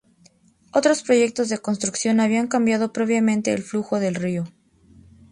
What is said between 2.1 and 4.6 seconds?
habían cambiado previamente el flujo del río.